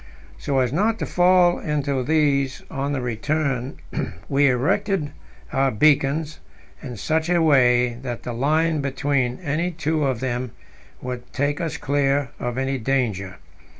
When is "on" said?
2.71-2.91